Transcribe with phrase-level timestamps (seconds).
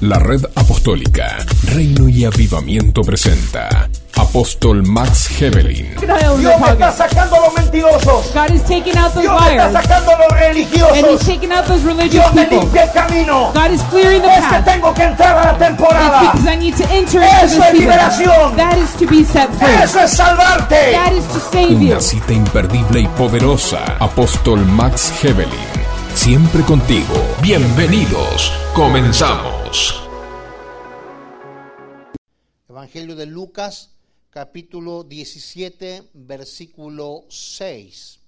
[0.00, 5.94] La red apostólica Reino y Avivamiento presenta Apóstol Max Hebelin.
[6.00, 8.32] Dios me está sacando a los mentirosos.
[8.34, 9.72] God is taking out those Dios me está liars.
[9.72, 11.26] sacando a los And He's religiosos.
[11.26, 12.60] taking out those religious Dios me people.
[12.60, 13.52] limpia el camino.
[13.54, 14.64] God is clearing the Es que path.
[14.64, 16.20] tengo que entrar a la It's temporada.
[16.32, 17.78] because I need to enter Eso into es the season.
[17.80, 18.56] liberación.
[18.56, 19.82] That is to be set free.
[19.84, 20.92] Eso es salvarte.
[20.92, 21.92] That is to save you.
[21.92, 23.84] Una cita imperdible y poderosa.
[23.98, 25.50] Apóstol Max Hebelin.
[26.14, 27.14] Siempre contigo.
[27.42, 28.52] Bienvenidos.
[28.74, 29.59] Comenzamos.
[32.68, 33.90] Evangelio de Lucas,
[34.30, 38.18] capítulo 17, versículo 6.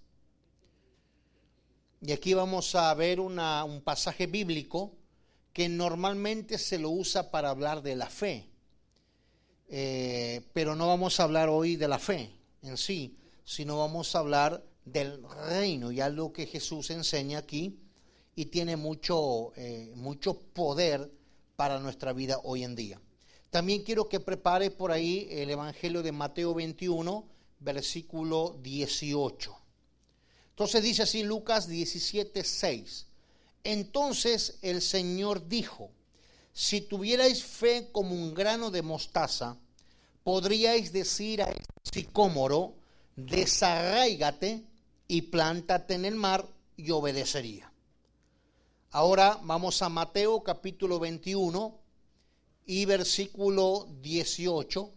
[2.03, 4.93] Y aquí vamos a ver un pasaje bíblico
[5.53, 8.47] que normalmente se lo usa para hablar de la fe.
[9.69, 12.31] Eh, pero no vamos a hablar hoy de la fe
[12.63, 17.81] en sí, sino vamos a hablar del reino y algo que Jesús enseña aquí
[18.37, 21.11] y tiene mucho, eh, mucho poder
[21.63, 23.01] para nuestra vida hoy en día.
[23.49, 27.25] También quiero que prepare por ahí el Evangelio de Mateo 21,
[27.61, 29.57] versículo 18.
[30.51, 33.07] Entonces dice así Lucas 17, 6.
[33.63, 35.93] Entonces el Señor dijo,
[36.53, 39.57] si tuvierais fe como un grano de mostaza,
[40.25, 42.75] podríais decir a este sicómoro,
[43.15, 44.65] desarráigate
[45.07, 46.45] y plántate en el mar
[46.77, 47.72] y obedecería.
[48.95, 51.79] Ahora vamos a Mateo capítulo 21
[52.67, 54.91] y versículo 18.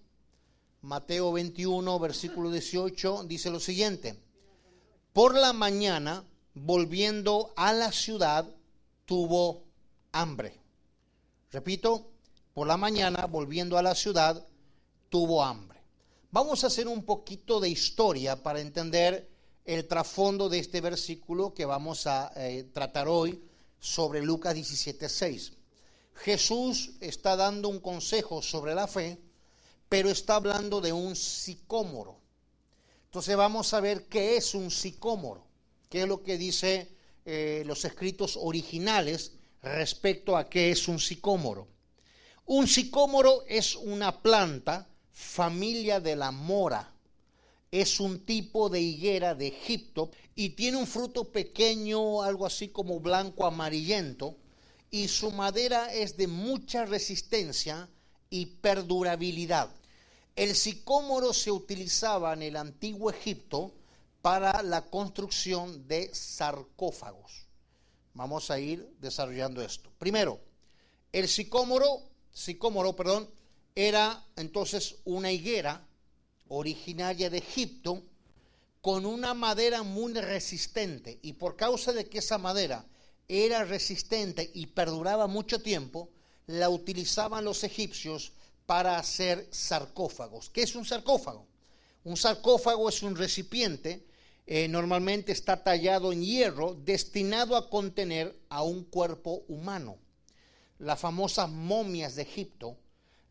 [0.81, 4.21] Mateo 21, versículo 18 dice lo siguiente.
[5.13, 8.53] Por la mañana, volviendo a la ciudad,
[9.05, 9.63] tuvo
[10.11, 10.59] hambre.
[11.53, 12.11] Repito,
[12.53, 14.45] por la mañana, volviendo a la ciudad,
[15.07, 15.79] tuvo hambre.
[16.31, 19.29] Vamos a hacer un poquito de historia para entender
[19.63, 23.41] el trasfondo de este versículo que vamos a eh, tratar hoy
[23.79, 25.53] sobre Lucas 17:6.
[26.15, 29.19] Jesús está dando un consejo sobre la fe,
[29.89, 32.19] pero está hablando de un sicómoro.
[33.05, 35.45] Entonces vamos a ver qué es un sicómoro,
[35.89, 41.67] qué es lo que dice eh, los escritos originales respecto a qué es un sicómoro.
[42.45, 46.94] Un sicómoro es una planta, familia de la mora.
[47.71, 52.99] Es un tipo de higuera de Egipto y tiene un fruto pequeño, algo así como
[52.99, 54.37] blanco amarillento,
[54.91, 57.89] y su madera es de mucha resistencia
[58.29, 59.69] y perdurabilidad.
[60.35, 63.73] El sicómoro se utilizaba en el antiguo Egipto
[64.21, 67.45] para la construcción de sarcófagos.
[68.13, 69.91] Vamos a ir desarrollando esto.
[69.97, 70.39] Primero,
[71.11, 73.29] el sicómoro, sicómoro, perdón,
[73.75, 75.85] era entonces una higuera
[76.47, 78.03] originaria de Egipto
[78.81, 82.85] con una madera muy resistente y por causa de que esa madera
[83.27, 86.09] era resistente y perduraba mucho tiempo,
[86.47, 88.33] la utilizaban los egipcios
[88.65, 90.49] para hacer sarcófagos.
[90.49, 91.47] ¿Qué es un sarcófago?
[92.03, 94.05] Un sarcófago es un recipiente,
[94.45, 99.97] eh, normalmente está tallado en hierro, destinado a contener a un cuerpo humano.
[100.77, 102.77] Las famosas momias de Egipto,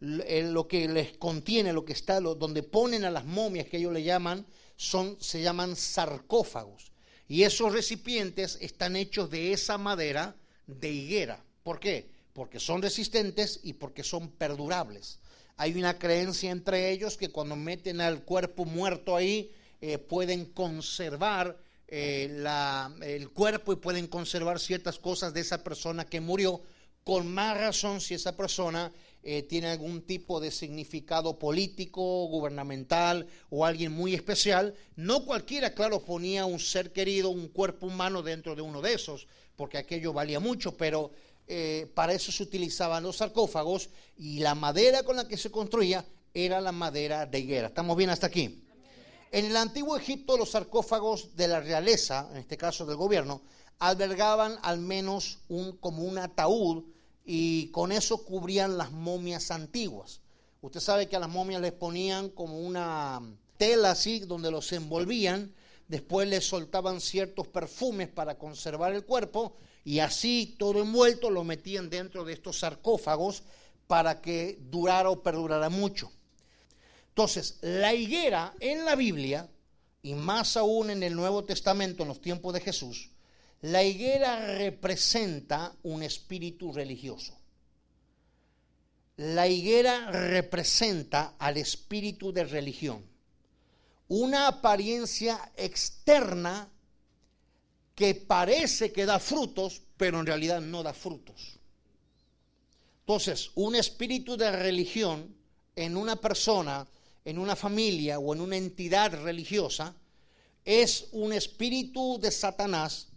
[0.05, 3.93] lo que les contiene, lo que está, lo- donde ponen a las momias que ellos
[3.93, 6.93] le llaman, son, se llaman sarcófagos.
[7.29, 11.43] Y esos recipientes están hechos de esa madera de higuera.
[11.63, 12.11] ¿Por qué?
[12.33, 15.21] Porque son resistentes y porque son perdurables.
[15.57, 21.59] Hay una creencia entre ellos que cuando meten al cuerpo muerto ahí, eh, pueden conservar
[21.87, 26.63] eh, la- el cuerpo y pueden conservar ciertas cosas de esa persona que murió,
[27.05, 28.91] con más razón si esa persona
[29.27, 34.75] eh, tiene algún tipo de significado político, gubernamental o alguien muy especial.
[34.97, 39.27] No cualquiera, claro, ponía un ser querido, un cuerpo humano dentro de uno de esos,
[39.57, 41.11] porque aquello valía mucho, pero
[41.47, 46.05] eh, para eso se utilizaban los sarcófagos y la madera con la que se construía
[46.35, 47.69] era la madera de higuera.
[47.69, 48.63] ¿Estamos bien hasta aquí?
[49.31, 53.41] En el antiguo Egipto los sarcófagos de la realeza, en este caso del gobierno,
[53.79, 56.85] albergaban al menos un, como un ataúd
[57.25, 60.21] y con eso cubrían las momias antiguas.
[60.61, 63.21] Usted sabe que a las momias les ponían como una
[63.57, 65.55] tela así donde los envolvían,
[65.89, 71.91] después les soltaban ciertos perfumes para conservar el cuerpo y así todo envuelto lo metían
[71.91, 73.43] dentro de estos sarcófagos
[73.87, 76.11] para que durara o perdurara mucho.
[77.09, 79.49] Entonces, la higuera en la Biblia,
[80.03, 83.11] y más aún en el Nuevo Testamento, en los tiempos de Jesús,
[83.65, 87.33] la higuera representa un espíritu religioso.
[89.17, 93.03] La higuera representa al espíritu de religión.
[94.09, 96.69] Una apariencia externa
[97.95, 101.59] que parece que da frutos, pero en realidad no da frutos.
[103.01, 105.35] Entonces, un espíritu de religión
[105.75, 106.87] en una persona,
[107.25, 109.95] en una familia o en una entidad religiosa
[110.67, 113.09] es un espíritu de Satanás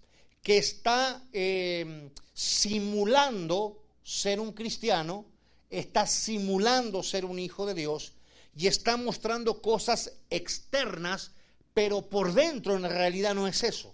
[0.47, 5.25] que está eh, simulando ser un cristiano,
[5.69, 8.13] está simulando ser un hijo de Dios
[8.55, 11.31] y está mostrando cosas externas,
[11.73, 13.94] pero por dentro en realidad no es eso.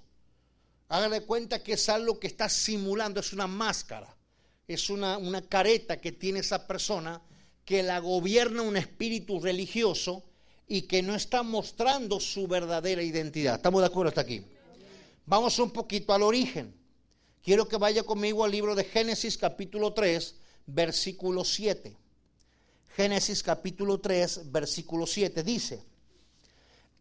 [0.89, 4.15] Hágale cuenta que es algo que está simulando, es una máscara,
[4.67, 7.19] es una, una careta que tiene esa persona
[7.65, 10.23] que la gobierna un espíritu religioso
[10.67, 13.55] y que no está mostrando su verdadera identidad.
[13.55, 14.45] ¿Estamos de acuerdo hasta aquí?
[15.25, 16.75] Vamos un poquito al origen.
[17.41, 20.35] Quiero que vaya conmigo al libro de Génesis capítulo 3,
[20.65, 21.97] versículo 7.
[22.95, 25.83] Génesis capítulo 3, versículo 7 dice,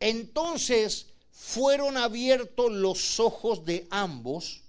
[0.01, 4.63] entonces fueron abiertos los ojos de ambos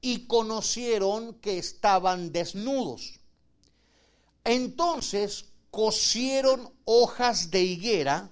[0.00, 3.20] y conocieron que estaban desnudos.
[4.44, 8.30] Entonces cosieron hojas de higuera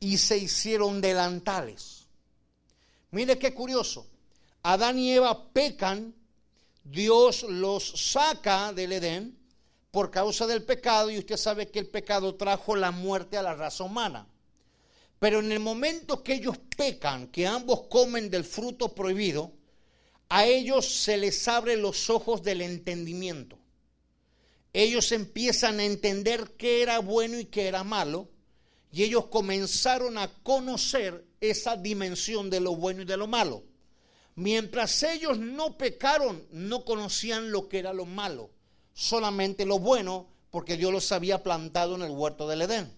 [0.00, 1.95] y se hicieron delantales.
[3.10, 4.06] Mire qué curioso.
[4.62, 6.14] Adán y Eva pecan,
[6.82, 9.38] Dios los saca del Edén
[9.90, 13.54] por causa del pecado y usted sabe que el pecado trajo la muerte a la
[13.54, 14.26] raza humana.
[15.18, 19.52] Pero en el momento que ellos pecan, que ambos comen del fruto prohibido,
[20.28, 23.58] a ellos se les abren los ojos del entendimiento.
[24.72, 28.28] Ellos empiezan a entender qué era bueno y qué era malo,
[28.96, 33.62] y ellos comenzaron a conocer esa dimensión de lo bueno y de lo malo.
[34.36, 38.48] Mientras ellos no pecaron, no conocían lo que era lo malo,
[38.94, 42.90] solamente lo bueno, porque Dios los había plantado en el huerto del Edén.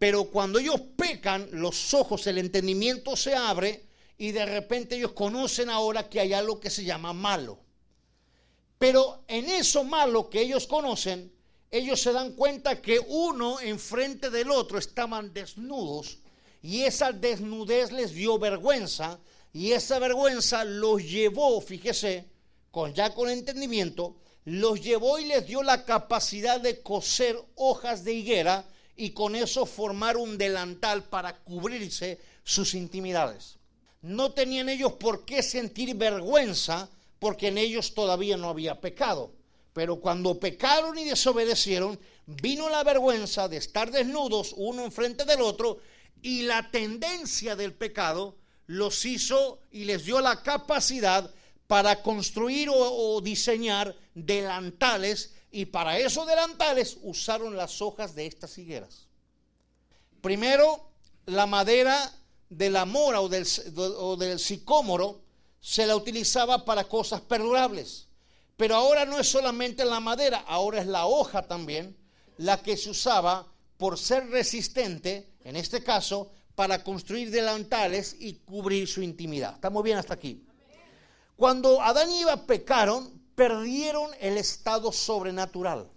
[0.00, 3.84] Pero cuando ellos pecan, los ojos, el entendimiento se abre
[4.18, 7.60] y de repente ellos conocen ahora que hay algo que se llama malo.
[8.78, 11.32] Pero en eso malo que ellos conocen,
[11.70, 16.18] ellos se dan cuenta que uno enfrente del otro estaban desnudos
[16.62, 19.18] y esa desnudez les dio vergüenza
[19.52, 22.26] y esa vergüenza los llevó, fíjese,
[22.70, 28.14] con ya con entendimiento, los llevó y les dio la capacidad de coser hojas de
[28.14, 28.64] higuera
[28.96, 33.58] y con eso formar un delantal para cubrirse sus intimidades.
[34.02, 36.88] No tenían ellos por qué sentir vergüenza
[37.18, 39.32] porque en ellos todavía no había pecado.
[39.72, 45.78] Pero cuando pecaron y desobedecieron, vino la vergüenza de estar desnudos uno enfrente del otro
[46.22, 48.36] y la tendencia del pecado
[48.66, 51.32] los hizo y les dio la capacidad
[51.66, 59.06] para construir o, diseñar delantales y para esos delantales usaron las hojas de estas higueras.
[60.20, 60.90] Primero,
[61.26, 62.12] la madera
[62.48, 63.46] de la mora o del,
[63.76, 65.22] o del sicómoro
[65.60, 68.08] se la utilizaba para cosas perdurables.
[68.60, 71.96] Pero ahora no es solamente la madera, ahora es la hoja también
[72.36, 78.86] la que se usaba por ser resistente, en este caso, para construir delantales y cubrir
[78.86, 79.54] su intimidad.
[79.54, 80.46] ¿Estamos bien hasta aquí?
[81.36, 85.90] Cuando Adán y Eva pecaron, perdieron el estado sobrenatural.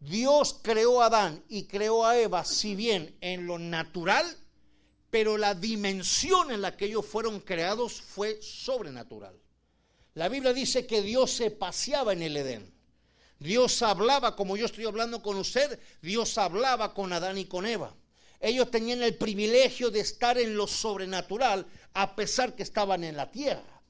[0.00, 4.26] Dios creó a Adán y creó a Eva, si bien en lo natural,
[5.10, 9.38] pero la dimensión en la que ellos fueron creados fue sobrenatural.
[10.14, 12.72] La Biblia dice que Dios se paseaba en el Edén.
[13.38, 17.94] Dios hablaba, como yo estoy hablando con usted, Dios hablaba con Adán y con Eva.
[18.40, 23.30] Ellos tenían el privilegio de estar en lo sobrenatural a pesar que estaban en la
[23.30, 23.82] tierra.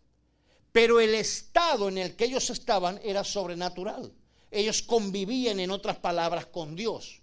[0.73, 4.13] Pero el estado en el que ellos estaban era sobrenatural.
[4.51, 7.21] Ellos convivían, en otras palabras, con Dios.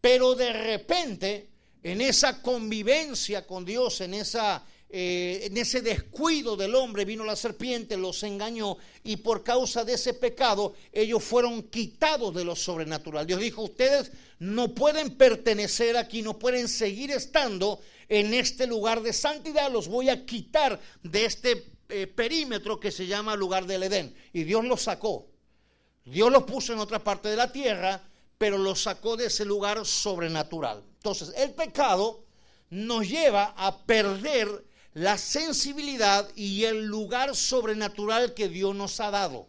[0.00, 1.50] Pero de repente,
[1.82, 4.64] en esa convivencia con Dios, en, esa,
[4.96, 9.94] eh, en ese descuido del hombre, vino la serpiente, los engañó y por causa de
[9.94, 13.26] ese pecado ellos fueron quitados de lo sobrenatural.
[13.26, 19.12] Dios dijo, ustedes no pueden pertenecer aquí, no pueden seguir estando en este lugar de
[19.12, 24.14] santidad, los voy a quitar de este eh, perímetro que se llama lugar del Edén.
[24.32, 25.26] Y Dios los sacó.
[26.04, 28.00] Dios los puso en otra parte de la tierra,
[28.38, 30.84] pero los sacó de ese lugar sobrenatural.
[30.98, 32.26] Entonces, el pecado
[32.70, 39.48] nos lleva a perder la sensibilidad y el lugar sobrenatural que Dios nos ha dado.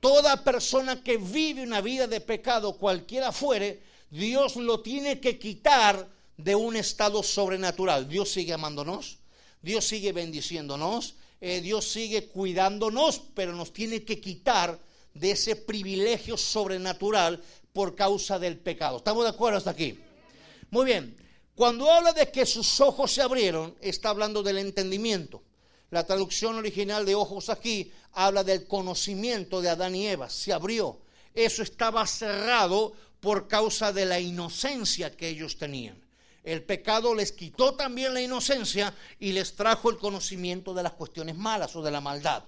[0.00, 6.08] Toda persona que vive una vida de pecado, cualquiera fuere, Dios lo tiene que quitar
[6.36, 8.08] de un estado sobrenatural.
[8.08, 9.18] Dios sigue amándonos,
[9.62, 14.78] Dios sigue bendiciéndonos, eh, Dios sigue cuidándonos, pero nos tiene que quitar
[15.14, 17.42] de ese privilegio sobrenatural
[17.72, 18.98] por causa del pecado.
[18.98, 19.98] ¿Estamos de acuerdo hasta aquí?
[20.70, 21.23] Muy bien.
[21.54, 25.42] Cuando habla de que sus ojos se abrieron, está hablando del entendimiento.
[25.90, 30.28] La traducción original de ojos aquí habla del conocimiento de Adán y Eva.
[30.28, 30.98] Se abrió.
[31.32, 36.04] eso estaba cerrado por causa de la inocencia que ellos tenían.
[36.42, 41.36] El pecado les quitó también la inocencia y les trajo el conocimiento de las cuestiones
[41.36, 42.44] malas o de la maldad.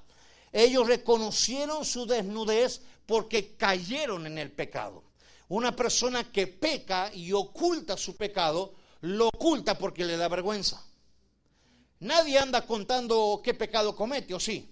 [0.52, 5.02] Ellos reconocieron su desnudez porque cayeron en el pecado.
[5.48, 8.74] Una persona que peca y oculta su pecado,
[9.06, 10.82] lo oculta porque le da vergüenza.
[12.00, 14.68] Nadie anda contando qué pecado comete, o sí,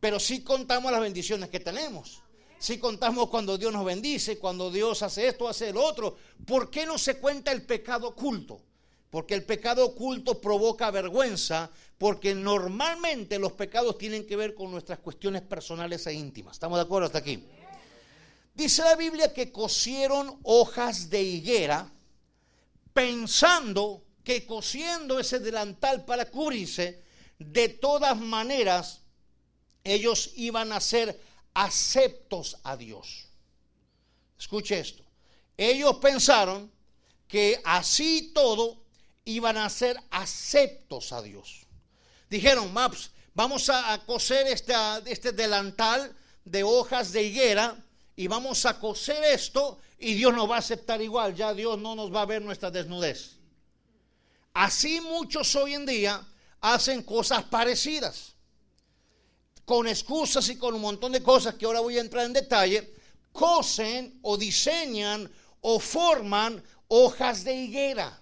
[0.00, 2.20] pero sí contamos las bendiciones que tenemos.
[2.58, 6.16] Sí contamos cuando Dios nos bendice, cuando Dios hace esto, hace el otro.
[6.46, 8.60] ¿Por qué no se cuenta el pecado oculto?
[9.10, 14.98] Porque el pecado oculto provoca vergüenza, porque normalmente los pecados tienen que ver con nuestras
[14.98, 16.56] cuestiones personales e íntimas.
[16.56, 17.44] ¿Estamos de acuerdo hasta aquí?
[18.54, 21.90] Dice la Biblia que cosieron hojas de higuera
[22.94, 27.02] pensando que cosiendo ese delantal para cubrirse,
[27.38, 29.02] de todas maneras
[29.82, 31.20] ellos iban a ser
[31.52, 33.26] aceptos a Dios.
[34.38, 35.04] Escuche esto.
[35.56, 36.72] Ellos pensaron
[37.28, 38.82] que así todo
[39.24, 41.66] iban a ser aceptos a Dios.
[42.30, 44.74] Dijeron, Maps, vamos a coser este,
[45.06, 47.76] este delantal de hojas de higuera
[48.16, 51.34] y vamos a coser esto y Dios nos va a aceptar igual.
[51.34, 53.36] Ya Dios no nos va a ver nuestra desnudez.
[54.52, 56.22] Así muchos hoy en día
[56.60, 58.34] hacen cosas parecidas
[59.64, 62.94] con excusas y con un montón de cosas que ahora voy a entrar en detalle,
[63.32, 68.20] cosen o diseñan o forman hojas de higuera.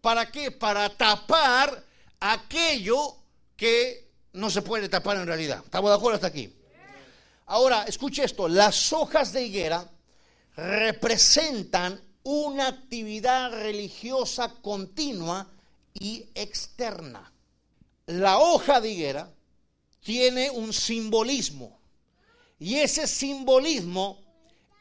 [0.00, 0.50] ¿Para qué?
[0.50, 1.84] Para tapar
[2.20, 3.16] aquello
[3.56, 5.62] que no se puede tapar en realidad.
[5.64, 6.54] ¿Estamos de acuerdo hasta aquí?
[7.46, 9.90] Ahora, escuche esto, las hojas de higuera
[10.58, 15.48] representan una actividad religiosa continua
[15.94, 17.32] y externa.
[18.06, 19.32] La hoja de higuera
[20.00, 21.78] tiene un simbolismo.
[22.58, 24.20] Y ese simbolismo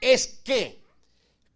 [0.01, 0.81] es que,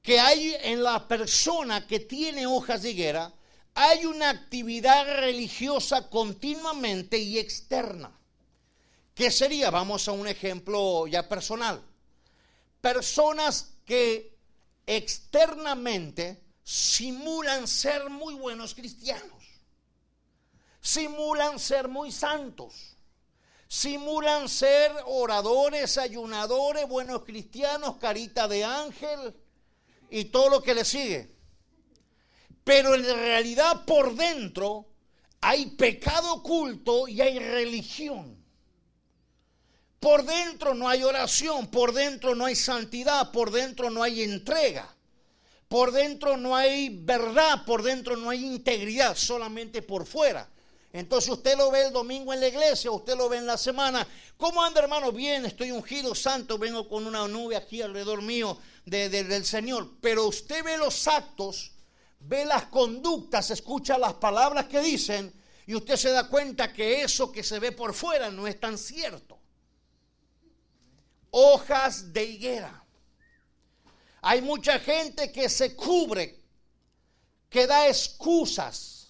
[0.04, 3.34] que hay en la persona que tiene hojas de higuera,
[3.74, 8.12] hay una actividad religiosa continuamente y externa.
[9.16, 9.72] ¿Qué sería?
[9.72, 11.82] Vamos a un ejemplo ya personal.
[12.82, 14.38] Personas que
[14.86, 19.44] externamente simulan ser muy buenos cristianos,
[20.82, 22.92] simulan ser muy santos
[23.72, 29.34] simulan ser oradores, ayunadores, buenos cristianos, carita de ángel
[30.10, 31.34] y todo lo que le sigue.
[32.66, 34.88] Pero en realidad por dentro
[35.40, 38.41] hay pecado oculto y hay religión.
[40.02, 44.92] Por dentro no hay oración, por dentro no hay santidad, por dentro no hay entrega.
[45.68, 50.50] Por dentro no hay verdad, por dentro no hay integridad, solamente por fuera.
[50.92, 54.08] Entonces usted lo ve el domingo en la iglesia, usted lo ve en la semana.
[54.38, 55.12] ¿Cómo anda hermano?
[55.12, 59.88] Bien, estoy ungido, santo, vengo con una nube aquí alrededor mío del Señor.
[60.02, 61.74] Pero usted ve los actos,
[62.22, 65.32] ve las conductas, escucha las palabras que dicen
[65.68, 68.80] y usted se da cuenta que eso que se ve por fuera no es tan
[68.80, 69.41] cierto.
[71.32, 72.84] Hojas de higuera.
[74.22, 76.40] Hay mucha gente que se cubre,
[77.50, 79.02] que da excusas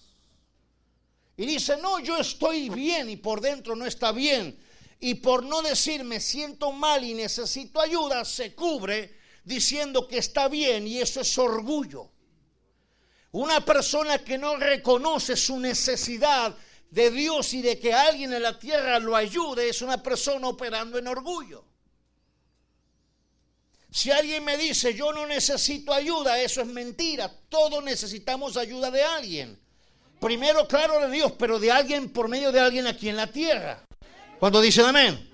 [1.36, 4.58] y dice, no, yo estoy bien y por dentro no está bien.
[5.00, 10.48] Y por no decir me siento mal y necesito ayuda, se cubre diciendo que está
[10.48, 12.10] bien y eso es orgullo.
[13.32, 16.56] Una persona que no reconoce su necesidad
[16.90, 20.98] de Dios y de que alguien en la tierra lo ayude es una persona operando
[20.98, 21.64] en orgullo.
[23.92, 27.30] Si alguien me dice yo no necesito ayuda, eso es mentira.
[27.50, 29.60] Todos necesitamos ayuda de alguien.
[30.18, 33.84] Primero, claro, de Dios, pero de alguien por medio de alguien aquí en la tierra.
[34.40, 35.30] Cuando dicen amén.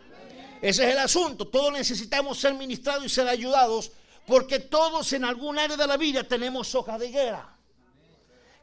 [0.60, 1.46] Ese es el asunto.
[1.46, 3.92] Todos necesitamos ser ministrados y ser ayudados
[4.26, 7.56] porque todos en algún área de la vida tenemos hojas de guerra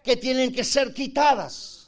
[0.03, 1.87] que tienen que ser quitadas.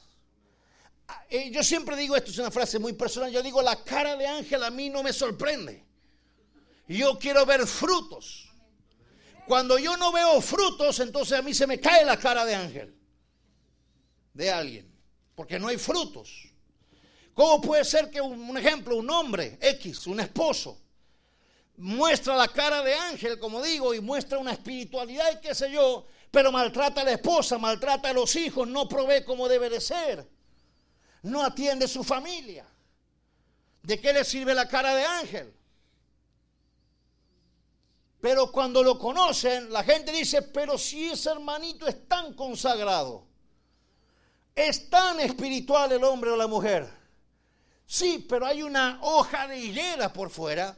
[1.30, 4.26] Eh, yo siempre digo esto, es una frase muy personal, yo digo, la cara de
[4.28, 5.87] ángel a mí no me sorprende.
[6.88, 8.50] Yo quiero ver frutos.
[9.46, 12.98] Cuando yo no veo frutos, entonces a mí se me cae la cara de ángel
[14.34, 14.94] de alguien,
[15.36, 16.48] porque no hay frutos.
[17.34, 20.82] ¿Cómo puede ser que un, ejemplo, un hombre X, un esposo,
[21.78, 26.06] muestra la cara de ángel, como digo, y muestra una espiritualidad y qué sé yo,
[26.32, 30.28] pero maltrata a la esposa, maltrata a los hijos, no provee como debe de ser,
[31.24, 32.66] no atiende su familia?
[33.82, 35.54] ¿De qué le sirve la cara de ángel?
[38.28, 43.26] Pero cuando lo conocen, la gente dice, pero si ese hermanito es tan consagrado,
[44.54, 46.92] es tan espiritual el hombre o la mujer.
[47.86, 50.78] Sí, pero hay una hoja de higuera por fuera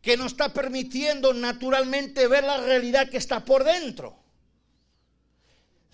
[0.00, 4.16] que no está permitiendo naturalmente ver la realidad que está por dentro.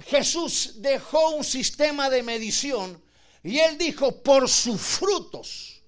[0.00, 3.02] Jesús dejó un sistema de medición
[3.42, 5.82] y él dijo, por sus frutos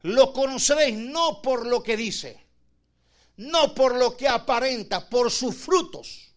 [0.00, 2.43] lo conoceréis, no por lo que dice,
[3.36, 6.32] no por lo que aparenta, por sus frutos.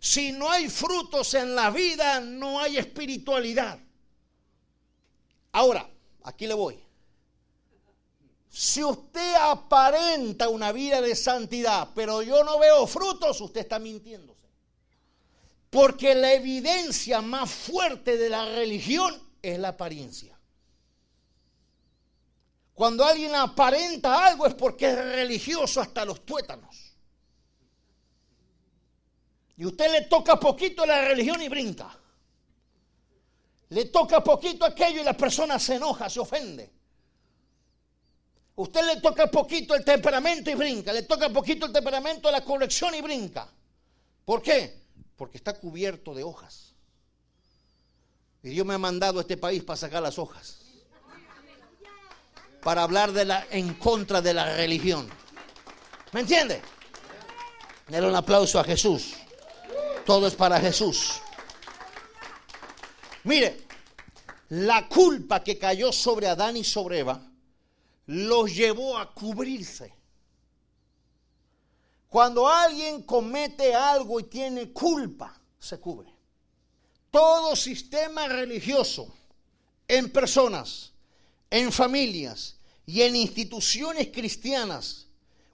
[0.00, 3.78] Si no hay frutos en la vida, no hay espiritualidad.
[5.52, 5.88] Ahora,
[6.22, 6.78] aquí le voy.
[8.50, 14.38] Si usted aparenta una vida de santidad, pero yo no veo frutos, usted está mintiéndose.
[15.70, 20.37] Porque la evidencia más fuerte de la religión es la apariencia.
[22.78, 26.94] Cuando alguien aparenta algo es porque es religioso hasta los tuétanos.
[29.56, 31.98] Y usted le toca poquito la religión y brinca.
[33.70, 36.70] Le toca poquito aquello y la persona se enoja, se ofende.
[38.54, 40.92] Usted le toca poquito el temperamento y brinca.
[40.92, 43.48] Le toca poquito el temperamento la corrección y brinca.
[44.24, 44.84] ¿Por qué?
[45.16, 46.74] Porque está cubierto de hojas.
[48.44, 50.67] Y Dios me ha mandado a este país para sacar las hojas.
[52.62, 55.08] Para hablar de la, en contra de la religión.
[56.12, 56.60] ¿Me entiende?
[57.88, 59.14] Denle un aplauso a Jesús.
[60.04, 61.20] Todo es para Jesús.
[63.24, 63.66] Mire,
[64.50, 67.20] la culpa que cayó sobre Adán y sobre Eva
[68.06, 69.94] los llevó a cubrirse.
[72.08, 76.10] Cuando alguien comete algo y tiene culpa, se cubre.
[77.10, 79.14] Todo sistema religioso
[79.86, 80.92] en personas,
[81.50, 85.06] en familias y en instituciones cristianas,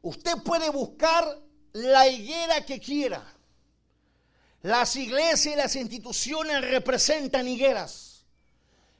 [0.03, 1.41] usted puede buscar
[1.73, 3.25] la higuera que quiera.
[4.63, 8.25] Las iglesias y las instituciones representan higueras.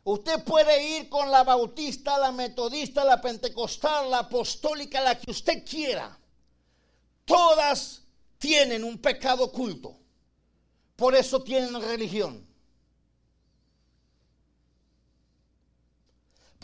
[0.05, 5.65] Usted puede ir con la bautista, la metodista, la pentecostal, la apostólica, la que usted
[5.65, 6.19] quiera.
[7.25, 8.03] Todas
[8.39, 9.97] tienen un pecado oculto.
[10.97, 12.47] Por eso tienen religión.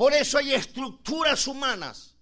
[0.01, 2.15] Por eso hay estructuras humanas.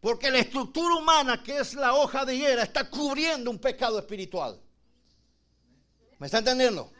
[0.00, 4.60] Porque la estructura humana, que es la hoja de higuera, está cubriendo un pecado espiritual.
[6.18, 6.92] ¿Me está entendiendo?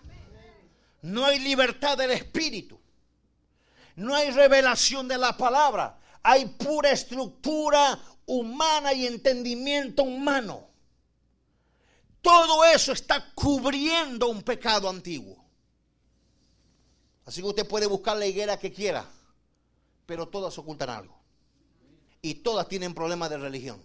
[1.03, 2.81] No hay libertad del espíritu.
[3.97, 5.99] No hay revelación de la palabra.
[6.23, 10.69] Hay pura estructura humana y entendimiento humano.
[12.23, 15.45] Todo eso está cubriendo un pecado antiguo.
[17.27, 19.11] Así que usted puede buscar la higuera que quiera,
[20.11, 21.15] pero todas ocultan algo.
[22.21, 23.81] Y todas tienen problemas de religión.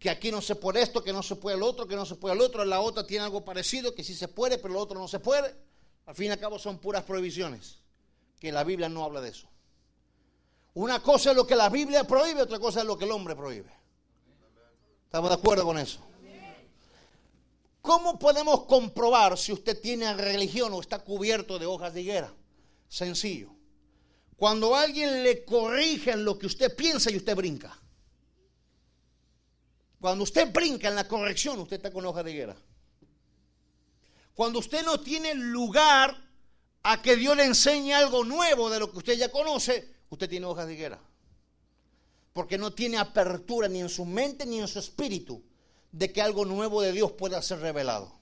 [0.00, 2.16] Que aquí no se puede esto, que no se puede el otro, que no se
[2.16, 2.64] puede el otro.
[2.64, 5.54] La otra tiene algo parecido, que sí se puede, pero el otro no se puede.
[6.04, 7.78] Al fin y al cabo son puras prohibiciones.
[8.40, 9.46] Que la Biblia no habla de eso.
[10.74, 13.36] Una cosa es lo que la Biblia prohíbe, otra cosa es lo que el hombre
[13.36, 13.70] prohíbe.
[15.04, 16.00] ¿Estamos de acuerdo con eso?
[17.80, 22.34] ¿Cómo podemos comprobar si usted tiene religión o está cubierto de hojas de higuera?
[22.88, 23.57] Sencillo.
[24.38, 27.76] Cuando alguien le corrige en lo que usted piensa y usted brinca.
[30.00, 32.56] Cuando usted brinca en la corrección, usted está con hoja de higuera.
[34.34, 36.16] Cuando usted no tiene lugar
[36.84, 40.46] a que Dios le enseñe algo nuevo de lo que usted ya conoce, usted tiene
[40.46, 41.00] hojas de higuera.
[42.32, 45.42] Porque no tiene apertura ni en su mente ni en su espíritu
[45.90, 48.16] de que algo nuevo de Dios pueda ser revelado.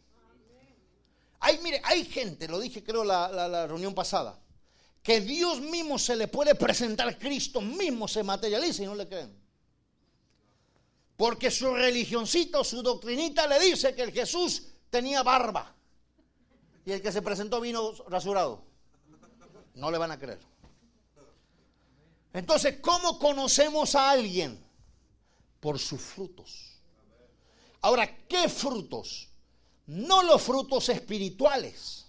[1.40, 4.40] Hay, mire, hay gente, lo dije creo la, reunión pasada,
[5.07, 9.33] que Dios mismo se le puede presentar, Cristo mismo se materializa y no le creen.
[11.16, 15.73] Porque su religioncito, su doctrinita le dice que el Jesús tenía barba.
[16.85, 18.64] Y el que se presentó vino rasurado.
[19.77, 20.40] No le van a creer.
[22.33, 24.61] Entonces, ¿cómo conocemos a alguien?
[25.61, 26.81] Por sus frutos.
[27.81, 29.29] Ahora, ¿qué frutos?
[29.87, 32.07] No los frutos espirituales.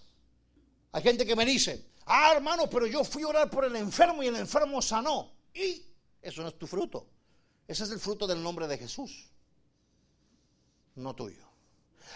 [0.93, 4.23] Hay gente que me dice, ah, hermano, pero yo fui a orar por el enfermo
[4.23, 5.31] y el enfermo sanó.
[5.53, 5.83] Y
[6.21, 7.07] eso no es tu fruto.
[7.67, 9.29] Ese es el fruto del nombre de Jesús,
[10.95, 11.45] no tuyo.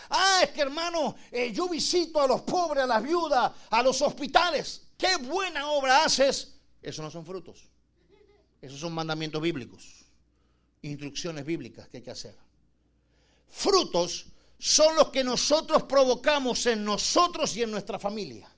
[0.10, 4.02] Ah, es que hermano, eh, yo visito a los pobres, a las viudas, a los
[4.02, 4.88] hospitales.
[4.98, 6.56] Qué buena obra haces.
[6.82, 7.70] Esos no son frutos.
[8.62, 10.06] Esos son mandamientos bíblicos,
[10.84, 12.36] instrucciones bíblicas que hay que hacer.
[13.48, 14.28] Frutos
[14.60, 18.50] son los que nosotros provocamos en nosotros y en nuestra familia.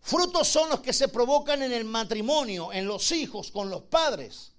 [0.00, 4.52] Frutos son los que se provocan en el matrimonio, en los hijos, con los padres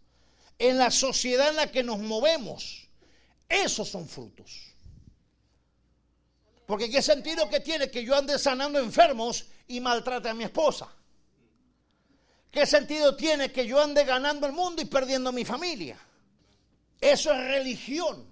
[0.60, 2.88] en la sociedad en la que nos movemos.
[3.48, 4.68] Esos son frutos.
[6.68, 10.88] Porque qué sentido que tiene que yo ande sanando enfermos y maltrate a mi esposa.
[12.52, 15.98] ¿Qué sentido tiene que yo ande ganando el mundo y perdiendo mi familia?
[17.00, 18.28] Eso es religión.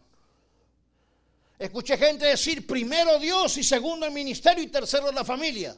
[1.57, 5.75] Escuché gente decir primero Dios y segundo el ministerio y tercero la familia.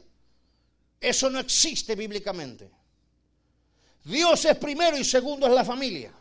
[1.00, 2.70] Eso no existe bíblicamente.
[4.04, 6.12] Dios es primero y segundo es la familia.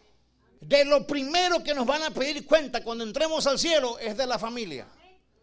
[0.61, 4.25] De lo primero que nos van a pedir cuenta cuando entremos al cielo es de
[4.25, 4.87] la familia.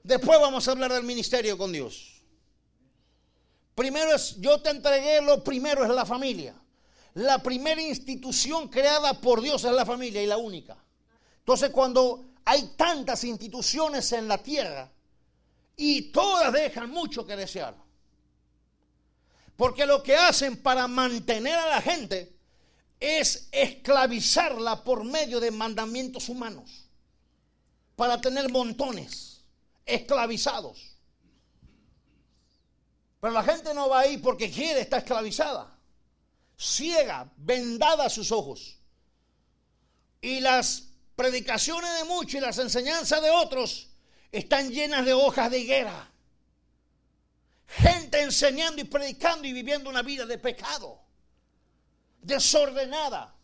[0.02, 2.22] Después vamos a hablar del ministerio con Dios.
[3.74, 6.54] Primero es, yo te entregué, lo primero es la familia.
[7.14, 10.76] La primera institución creada por Dios es la familia y la única.
[11.38, 14.90] Entonces cuando hay tantas instituciones en la tierra
[15.76, 17.85] y todas dejan mucho que desear.
[19.56, 22.36] Porque lo que hacen para mantener a la gente
[23.00, 26.88] es esclavizarla por medio de mandamientos humanos.
[27.94, 29.42] Para tener montones
[29.86, 30.96] esclavizados.
[33.20, 35.78] Pero la gente no va ahí porque quiere, está esclavizada.
[36.58, 38.78] Ciega, vendada a sus ojos.
[40.20, 43.88] Y las predicaciones de muchos y las enseñanzas de otros
[44.32, 46.10] están llenas de hojas de higuera.
[47.66, 51.00] Gente enseñando y predicando y viviendo una vida de pecado,
[52.22, 53.34] desordenada,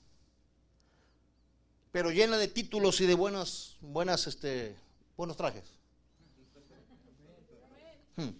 [1.90, 4.76] pero llena de títulos y de buenas, buenas, este,
[5.16, 5.64] buenos trajes.
[8.16, 8.30] Hmm.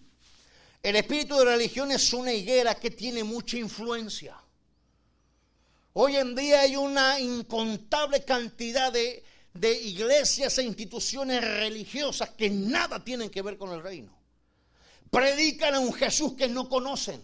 [0.81, 4.35] El espíritu de religión es una higuera que tiene mucha influencia.
[5.93, 13.03] Hoy en día hay una incontable cantidad de, de, iglesias e instituciones religiosas que nada
[13.03, 14.22] tienen que ver con el reino.
[15.13, 17.23] Predican a un Jesús que no conocen.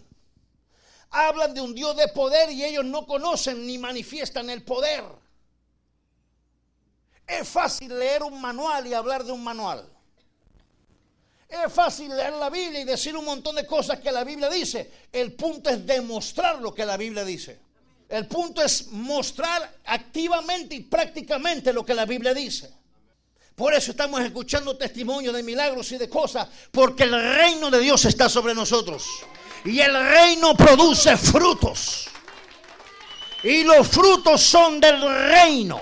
[1.10, 5.02] Hablan de un Dios de poder y ellos no conocen ni manifiestan el poder.
[7.26, 9.88] Es fácil leer un manual y hablar de un manual.
[11.48, 14.88] Es fácil leer la Biblia y decir un montón de cosas que la Biblia dice.
[15.10, 17.58] El punto es demostrar lo que la Biblia dice.
[18.08, 22.72] El punto es mostrar activamente y prácticamente lo que la Biblia dice.
[23.54, 28.04] Por eso estamos escuchando testimonios de milagros y de cosas, porque el reino de Dios
[28.04, 29.06] está sobre nosotros.
[29.64, 32.06] Y el reino produce frutos.
[33.42, 35.80] Y los frutos son del reino.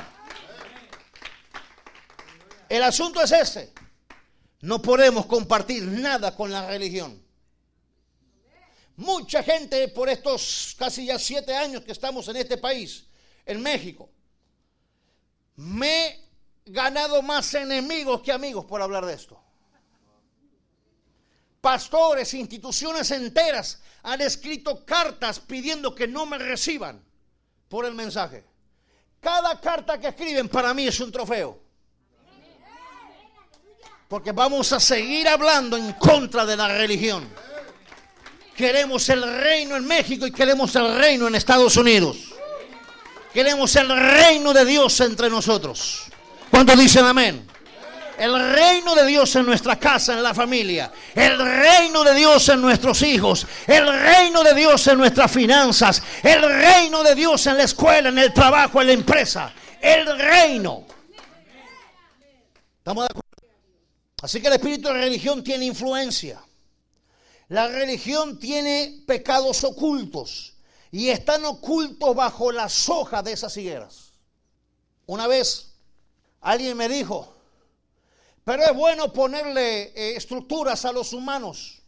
[2.69, 3.73] El asunto es ese.
[4.61, 7.23] No podemos compartir nada con la religión.
[8.97, 13.07] Mucha gente por estos casi ya siete años que estamos en este país,
[13.47, 14.11] en México,
[15.55, 16.28] me
[16.71, 19.41] ganado más enemigos que amigos por hablar de esto.
[21.61, 27.05] Pastores, instituciones enteras han escrito cartas pidiendo que no me reciban
[27.69, 28.45] por el mensaje.
[29.21, 31.61] Cada carta que escriben para mí es un trofeo.
[34.09, 37.29] Porque vamos a seguir hablando en contra de la religión.
[38.57, 42.35] Queremos el reino en México y queremos el reino en Estados Unidos.
[43.33, 46.08] Queremos el reino de Dios entre nosotros.
[46.51, 47.47] ¿Cuántos dicen amén?
[48.19, 50.91] El reino de Dios en nuestra casa, en la familia.
[51.15, 53.47] El reino de Dios en nuestros hijos.
[53.67, 56.03] El reino de Dios en nuestras finanzas.
[56.23, 59.53] El reino de Dios en la escuela, en el trabajo, en la empresa.
[59.81, 60.85] El reino.
[62.79, 63.29] ¿Estamos de acuerdo?
[64.21, 66.41] Así que el espíritu de religión tiene influencia.
[67.49, 70.55] La religión tiene pecados ocultos
[70.91, 74.13] y están ocultos bajo las hojas de esas higueras.
[75.07, 75.68] Una vez
[76.41, 77.35] alguien me dijo,
[78.45, 81.83] pero es bueno ponerle eh, estructuras a los humanos,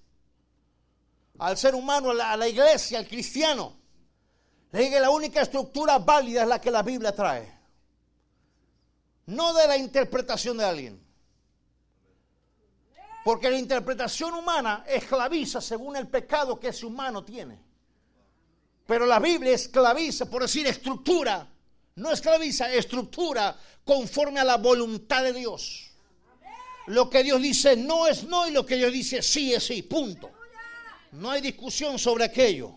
[1.38, 3.76] al ser humano, a la, a la iglesia, al cristiano.
[4.72, 7.52] Le dije, la única estructura válida es la que la Biblia trae,
[9.26, 11.10] no de la interpretación de alguien.
[13.24, 17.60] Porque la interpretación humana esclaviza según el pecado que ese humano tiene.
[18.86, 21.46] Pero la Biblia esclaviza, por decir estructura,
[21.96, 25.90] no esclaviza, estructura conforme a la voluntad de Dios.
[26.86, 29.82] Lo que Dios dice no es no y lo que Dios dice sí es sí,
[29.82, 30.30] punto.
[31.12, 32.74] No hay discusión sobre aquello.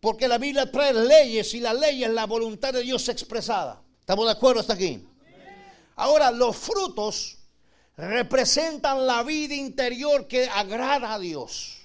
[0.00, 3.82] Porque la Biblia trae leyes y la ley es la voluntad de Dios expresada.
[4.00, 5.02] ¿Estamos de acuerdo hasta aquí?
[5.96, 7.38] Ahora, los frutos
[7.96, 11.78] representan la vida interior que agrada a Dios.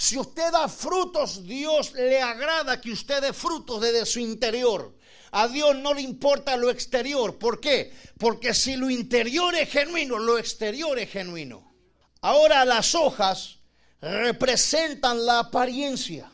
[0.00, 4.96] Si usted da frutos, Dios le agrada que usted dé frutos desde su interior.
[5.32, 7.36] A Dios no le importa lo exterior.
[7.36, 7.92] ¿Por qué?
[8.16, 11.74] Porque si lo interior es genuino, lo exterior es genuino.
[12.20, 13.58] Ahora las hojas
[14.00, 16.30] representan la apariencia.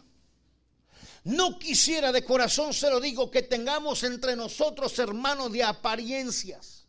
[1.23, 6.85] No quisiera de corazón, se lo digo, que tengamos entre nosotros hermanos de apariencias.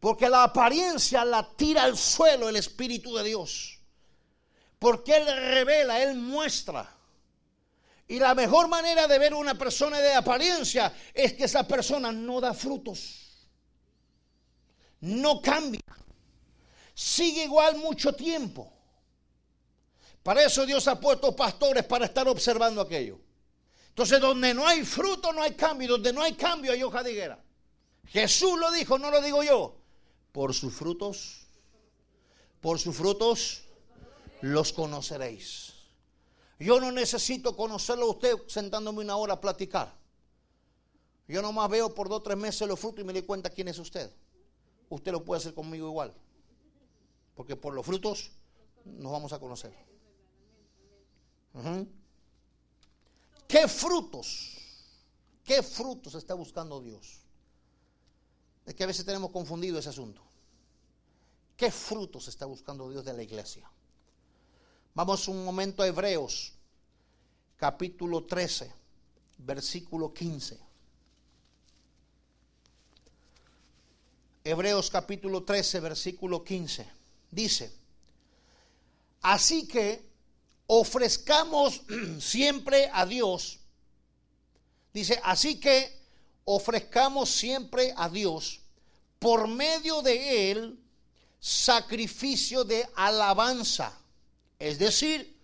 [0.00, 3.71] Porque la apariencia la tira al suelo el Espíritu de Dios.
[4.82, 6.92] Porque Él revela, Él muestra.
[8.08, 12.40] Y la mejor manera de ver una persona de apariencia es que esa persona no
[12.40, 13.46] da frutos.
[15.02, 15.84] No cambia.
[16.92, 18.72] Sigue igual mucho tiempo.
[20.20, 23.20] Para eso Dios ha puesto pastores para estar observando aquello.
[23.86, 25.90] Entonces, donde no hay fruto, no hay cambio.
[25.90, 27.38] Donde no hay cambio, hay hoja de higuera.
[28.06, 29.76] Jesús lo dijo, no lo digo yo.
[30.32, 31.46] Por sus frutos,
[32.60, 33.61] por sus frutos
[34.42, 35.72] los conoceréis.
[36.58, 39.92] Yo no necesito conocerlo a usted sentándome una hora a platicar.
[41.26, 43.68] Yo nomás veo por dos o tres meses los frutos y me doy cuenta quién
[43.68, 44.12] es usted.
[44.88, 46.12] Usted lo puede hacer conmigo igual.
[47.34, 48.32] Porque por los frutos
[48.84, 49.74] nos vamos a conocer.
[53.48, 54.58] ¿Qué frutos?
[55.44, 57.20] ¿Qué frutos está buscando Dios?
[58.66, 60.22] Es que a veces tenemos confundido ese asunto.
[61.56, 63.70] ¿Qué frutos está buscando Dios de la iglesia?
[64.94, 66.52] Vamos un momento a Hebreos,
[67.56, 68.70] capítulo 13,
[69.38, 70.60] versículo 15.
[74.44, 76.86] Hebreos capítulo 13, versículo 15.
[77.30, 77.72] Dice,
[79.22, 80.04] así que
[80.66, 81.80] ofrezcamos
[82.18, 83.60] siempre a Dios.
[84.92, 86.02] Dice, así que
[86.44, 88.60] ofrezcamos siempre a Dios
[89.18, 90.78] por medio de Él
[91.40, 94.01] sacrificio de alabanza.
[94.62, 95.36] Es decir,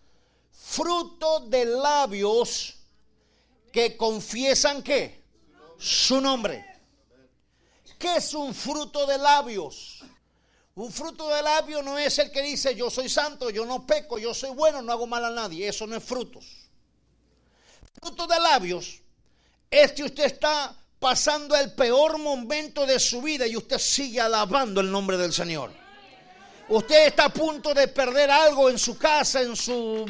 [0.52, 2.76] fruto de labios
[3.72, 5.24] que confiesan que
[5.76, 6.64] su nombre.
[7.98, 10.04] ¿Qué es un fruto de labios?
[10.76, 14.20] Un fruto de labios no es el que dice yo soy santo, yo no peco,
[14.20, 15.66] yo soy bueno, no hago mal a nadie.
[15.66, 16.68] Eso no es frutos.
[18.00, 19.00] Fruto de labios
[19.68, 24.80] es que usted está pasando el peor momento de su vida y usted sigue alabando
[24.80, 25.87] el nombre del Señor.
[26.68, 30.04] Usted está a punto de perder algo en su casa, en su,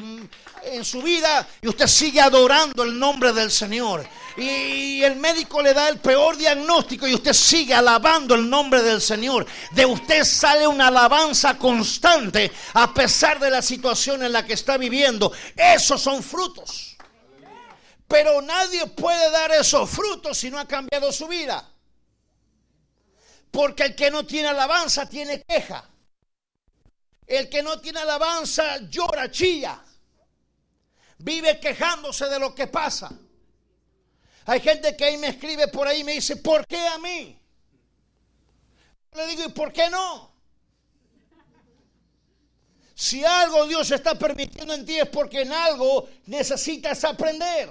[0.64, 4.04] en su vida, y usted sigue adorando el nombre del Señor.
[4.36, 9.00] Y el médico le da el peor diagnóstico y usted sigue alabando el nombre del
[9.00, 9.46] Señor.
[9.70, 14.76] De usted sale una alabanza constante a pesar de la situación en la que está
[14.76, 15.32] viviendo.
[15.56, 16.96] Esos son frutos.
[18.08, 21.68] Pero nadie puede dar esos frutos si no ha cambiado su vida.
[23.52, 25.88] Porque el que no tiene alabanza tiene queja.
[27.28, 29.84] El que no tiene alabanza llora, chilla.
[31.18, 33.10] Vive quejándose de lo que pasa.
[34.46, 37.38] Hay gente que ahí me escribe por ahí y me dice, ¿por qué a mí?
[39.12, 40.32] Le digo, ¿y por qué no?
[42.94, 47.68] Si algo Dios está permitiendo en ti es porque en algo necesitas aprender.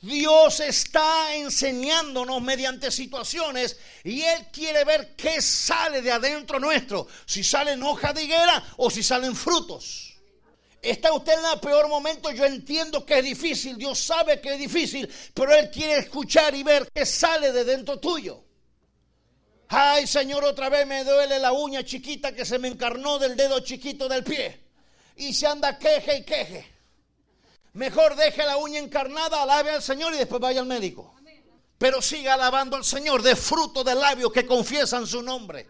[0.00, 7.42] Dios está enseñándonos mediante situaciones y Él quiere ver qué sale de adentro nuestro, si
[7.42, 10.14] salen hojas de higuera o si salen frutos.
[10.80, 14.58] Está usted en el peor momento, yo entiendo que es difícil, Dios sabe que es
[14.60, 18.44] difícil, pero Él quiere escuchar y ver qué sale de dentro tuyo.
[19.68, 23.58] Ay Señor, otra vez me duele la uña chiquita que se me encarnó del dedo
[23.60, 24.60] chiquito del pie.
[25.16, 26.77] Y se anda queje y queje.
[27.74, 31.14] Mejor deje la uña encarnada, alabe al Señor y después vaya al médico.
[31.78, 35.68] Pero siga alabando al Señor de fruto de labios que confiesan su nombre.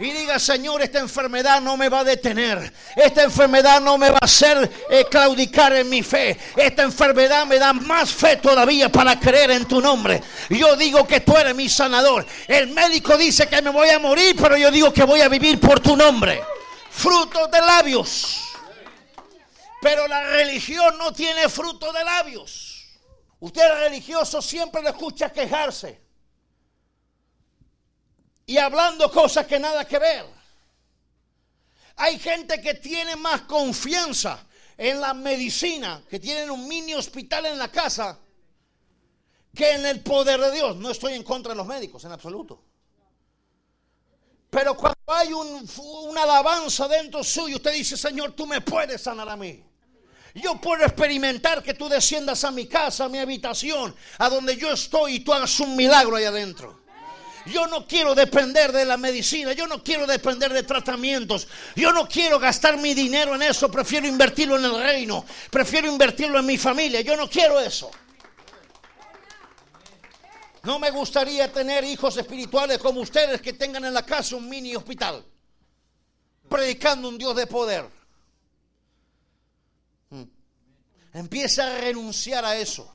[0.00, 2.72] Y diga, Señor, esta enfermedad no me va a detener.
[2.94, 4.70] Esta enfermedad no me va a hacer
[5.10, 6.38] claudicar en mi fe.
[6.56, 10.22] Esta enfermedad me da más fe todavía para creer en tu nombre.
[10.50, 12.24] Yo digo que tú eres mi sanador.
[12.46, 15.58] El médico dice que me voy a morir, pero yo digo que voy a vivir
[15.58, 16.40] por tu nombre.
[16.90, 18.47] Fruto de labios.
[19.80, 22.84] Pero la religión no tiene fruto de labios.
[23.40, 26.00] Usted religioso siempre lo escucha quejarse.
[28.46, 30.26] Y hablando cosas que nada que ver.
[31.96, 37.58] Hay gente que tiene más confianza en la medicina, que tienen un mini hospital en
[37.58, 38.18] la casa,
[39.54, 40.76] que en el poder de Dios.
[40.76, 42.64] No estoy en contra de los médicos en absoluto.
[44.50, 45.68] Pero cuando hay un,
[46.08, 49.67] una alabanza dentro suyo, usted dice, Señor, tú me puedes sanar a mí.
[50.34, 54.72] Yo puedo experimentar que tú desciendas a mi casa, a mi habitación, a donde yo
[54.72, 56.78] estoy y tú hagas un milagro ahí adentro.
[57.46, 62.06] Yo no quiero depender de la medicina, yo no quiero depender de tratamientos, yo no
[62.06, 66.58] quiero gastar mi dinero en eso, prefiero invertirlo en el reino, prefiero invertirlo en mi
[66.58, 67.90] familia, yo no quiero eso.
[70.64, 74.76] No me gustaría tener hijos espirituales como ustedes que tengan en la casa un mini
[74.76, 75.24] hospital,
[76.50, 77.97] predicando un Dios de poder.
[81.18, 82.94] Empieza a renunciar a eso.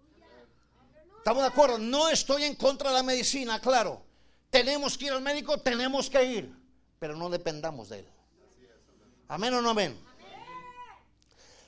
[1.18, 1.78] ¿Estamos de acuerdo?
[1.78, 4.02] No estoy en contra de la medicina, claro.
[4.50, 6.56] Tenemos que ir al médico, tenemos que ir,
[7.00, 8.08] pero no dependamos de él.
[9.28, 10.00] Amén o no amén.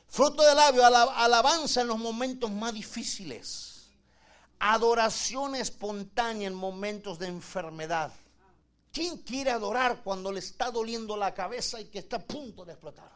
[0.07, 3.89] Fruto de labio, ala- alabanza en los momentos más difíciles.
[4.59, 8.13] Adoración espontánea en momentos de enfermedad.
[8.93, 12.71] ¿Quién quiere adorar cuando le está doliendo la cabeza y que está a punto de
[12.71, 13.11] explotar?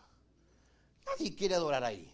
[1.06, 2.14] Nadie quiere adorar ahí.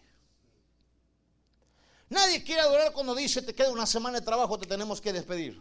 [2.08, 5.60] Nadie quiere adorar cuando dice te queda una semana de trabajo, te tenemos que despedir.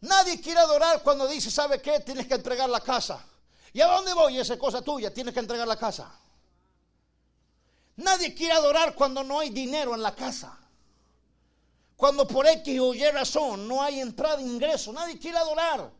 [0.00, 2.00] Nadie quiere adorar cuando dice, ¿sabe qué?
[2.00, 3.24] Tienes que entregar la casa.
[3.72, 4.38] ¿Y a dónde voy?
[4.38, 6.10] Esa es cosa tuya, tienes que entregar la casa.
[7.96, 10.58] Nadie quiere adorar cuando no hay dinero en la casa.
[11.96, 14.92] Cuando por X o Y razón no hay entrada e ingreso.
[14.92, 15.90] Nadie quiere adorar.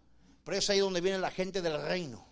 [0.45, 2.25] Pero es ahí donde viene la gente del reino.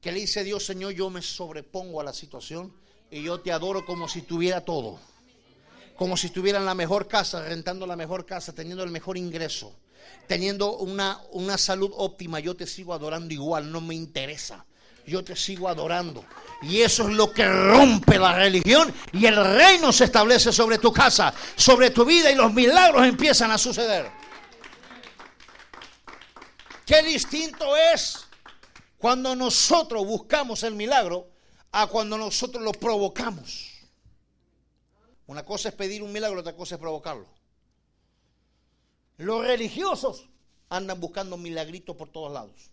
[0.00, 2.74] Que le dice Dios, Señor, yo me sobrepongo a la situación
[3.10, 4.98] y yo te adoro como si tuviera todo.
[5.96, 9.74] Como si estuviera en la mejor casa, rentando la mejor casa, teniendo el mejor ingreso,
[10.26, 12.40] teniendo una, una salud óptima.
[12.40, 14.64] Yo te sigo adorando igual, no me interesa.
[15.06, 16.24] Yo te sigo adorando.
[16.62, 20.92] Y eso es lo que rompe la religión y el reino se establece sobre tu
[20.92, 24.08] casa, sobre tu vida y los milagros empiezan a suceder.
[26.86, 28.26] Qué distinto es
[28.98, 31.28] cuando nosotros buscamos el milagro
[31.72, 33.71] a cuando nosotros lo provocamos.
[35.32, 37.26] Una cosa es pedir un milagro, otra cosa es provocarlo.
[39.16, 40.28] Los religiosos
[40.68, 42.70] andan buscando milagritos por todos lados.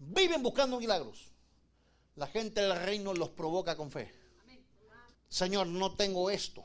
[0.00, 1.30] Viven buscando milagros.
[2.16, 4.12] La gente del reino los provoca con fe.
[5.28, 6.64] Señor, no tengo esto.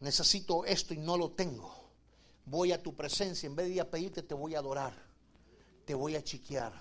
[0.00, 1.74] Necesito esto y no lo tengo.
[2.44, 3.46] Voy a tu presencia.
[3.46, 4.92] En vez de ir a pedirte, te voy a adorar.
[5.86, 6.74] Te voy a chiquear.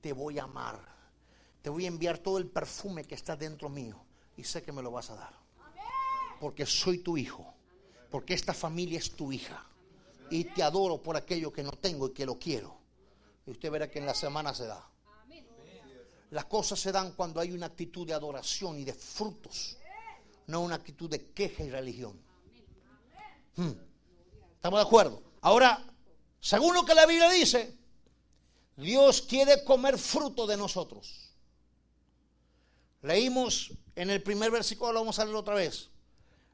[0.00, 0.80] Te voy a amar.
[1.60, 4.06] Te voy a enviar todo el perfume que está dentro mío.
[4.36, 5.34] Y sé que me lo vas a dar.
[6.40, 7.54] Porque soy tu hijo.
[8.10, 9.64] Porque esta familia es tu hija.
[10.30, 12.76] Y te adoro por aquello que no tengo y que lo quiero.
[13.46, 14.86] Y usted verá que en la semana se da.
[16.30, 19.76] Las cosas se dan cuando hay una actitud de adoración y de frutos,
[20.48, 22.20] no una actitud de queja y religión.
[23.54, 23.72] Hmm.
[24.54, 25.22] ¿Estamos de acuerdo?
[25.40, 25.84] Ahora,
[26.40, 27.76] según lo que la Biblia dice,
[28.76, 31.25] Dios quiere comer fruto de nosotros.
[33.02, 35.90] Leímos en el primer versículo, lo vamos a leer otra vez.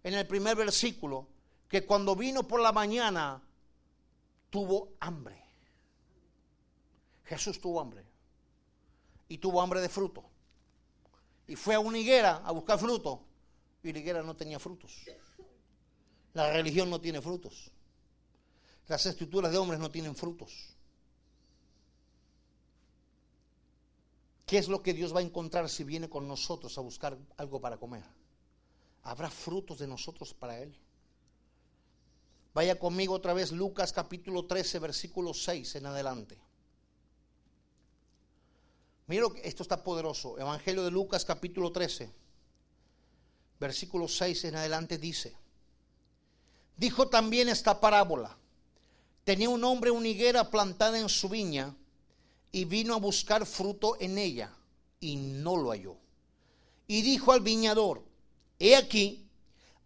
[0.02, 1.28] En el primer versículo,
[1.68, 3.42] que cuando vino por la mañana,
[4.50, 5.42] tuvo hambre.
[7.24, 8.04] Jesús tuvo hambre
[9.28, 10.24] y tuvo hambre de fruto.
[11.46, 13.24] Y fue a una higuera a buscar fruto
[13.82, 14.92] y la higuera no tenía frutos.
[16.34, 17.70] La religión no tiene frutos.
[18.88, 20.71] Las escrituras de hombres no tienen frutos.
[24.52, 27.58] ¿Qué es lo que Dios va a encontrar si viene con nosotros a buscar algo
[27.58, 28.04] para comer?
[29.02, 30.76] ¿Habrá frutos de nosotros para Él?
[32.52, 36.38] Vaya conmigo otra vez Lucas capítulo 13, versículo 6 en adelante.
[39.06, 40.38] Mira, esto está poderoso.
[40.38, 42.12] Evangelio de Lucas capítulo 13,
[43.58, 45.34] versículo 6 en adelante dice,
[46.76, 48.36] dijo también esta parábola,
[49.24, 51.74] tenía un hombre una higuera plantada en su viña
[52.52, 54.54] y vino a buscar fruto en ella
[55.00, 55.96] y no lo halló.
[56.86, 58.04] Y dijo al viñador,
[58.58, 59.26] he aquí,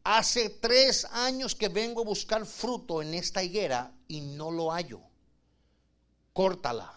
[0.03, 5.01] hace tres años que vengo a buscar fruto en esta higuera y no lo hallo.
[6.33, 6.93] Córtala.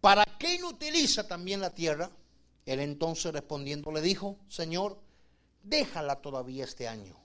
[0.00, 2.10] ¿Para qué inutiliza también la tierra?
[2.66, 4.98] Él entonces respondiendo le dijo, Señor,
[5.62, 7.16] déjala todavía este año,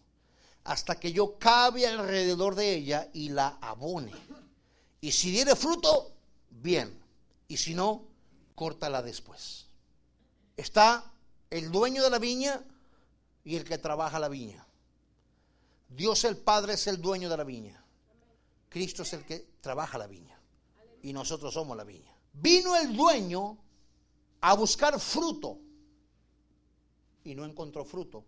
[0.63, 4.13] hasta que yo cabe alrededor de ella y la abone.
[5.01, 6.11] Y si diere fruto,
[6.51, 7.01] bien.
[7.47, 8.03] Y si no,
[8.55, 9.67] córtala después.
[10.55, 11.11] Está
[11.49, 12.63] el dueño de la viña
[13.43, 14.65] y el que trabaja la viña.
[15.89, 17.83] Dios el Padre es el dueño de la viña.
[18.69, 20.39] Cristo es el que trabaja la viña.
[21.01, 22.13] Y nosotros somos la viña.
[22.33, 23.57] Vino el dueño
[24.41, 25.57] a buscar fruto
[27.23, 28.23] y no encontró fruto.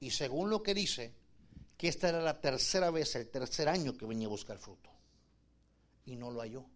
[0.00, 1.14] Y según lo que dice,
[1.80, 4.90] que esta era la tercera vez, el tercer año que venía a buscar fruto.
[6.04, 6.66] Y no lo halló.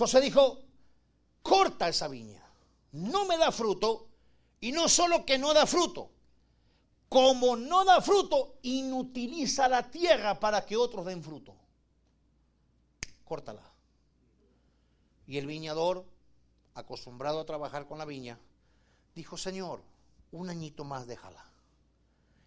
[0.00, 0.62] Entonces dijo,
[1.42, 2.42] corta esa viña.
[2.92, 4.08] No me da fruto.
[4.58, 6.10] Y no solo que no da fruto.
[7.10, 11.54] Como no da fruto, inutiliza la tierra para que otros den fruto.
[13.26, 13.60] Córtala.
[15.26, 16.06] Y el viñador,
[16.72, 18.38] acostumbrado a trabajar con la viña,
[19.14, 19.82] dijo, Señor,
[20.32, 21.44] un añito más déjala.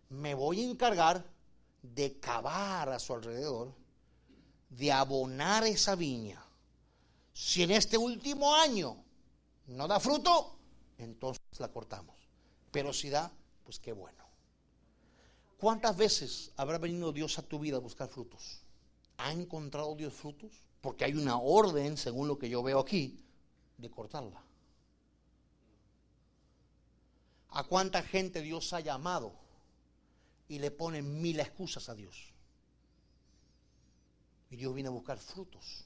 [0.10, 1.24] Me voy a encargar
[1.84, 3.76] de cavar a su alrededor,
[4.72, 6.43] de abonar esa viña.
[7.34, 8.96] Si en este último año
[9.68, 10.58] no da fruto,
[10.98, 12.16] entonces la cortamos.
[12.72, 13.32] Pero si da,
[13.64, 14.24] pues qué bueno.
[15.58, 18.60] ¿Cuántas veces habrá venido Dios a tu vida a buscar frutos?
[19.18, 20.52] ¿Ha encontrado Dios frutos?
[20.82, 23.24] Porque hay una orden, según lo que yo veo aquí,
[23.78, 24.44] de cortarla.
[27.50, 29.34] ¿A cuánta gente Dios ha llamado
[30.50, 32.34] y le pone mil excusas a Dios?
[34.50, 35.86] Y Dios viene a buscar frutos.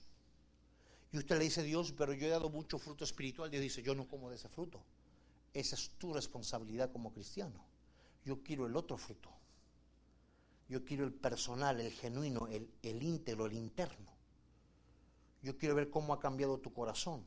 [1.12, 3.50] Y usted le dice, Dios, pero yo he dado mucho fruto espiritual.
[3.50, 4.82] Dios dice, yo no como de ese fruto.
[5.54, 7.64] Esa es tu responsabilidad como cristiano.
[8.26, 9.30] Yo quiero el otro fruto.
[10.70, 14.12] Yo quiero el personal, el genuino, el, el íntegro, el interno.
[15.42, 17.24] Yo quiero ver cómo ha cambiado tu corazón.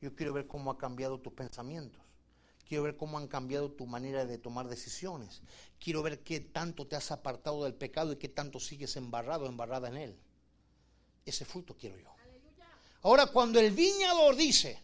[0.00, 2.00] Yo quiero ver cómo ha cambiado tus pensamientos.
[2.66, 5.42] Quiero ver cómo han cambiado tu manera de tomar decisiones.
[5.78, 9.88] Quiero ver qué tanto te has apartado del pecado y qué tanto sigues embarrado, embarrada
[9.88, 10.18] en él.
[11.26, 12.13] Ese fruto quiero yo.
[13.04, 14.82] Ahora, cuando el viñador dice,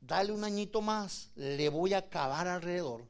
[0.00, 3.04] dale un añito más, le voy a cavar alrededor,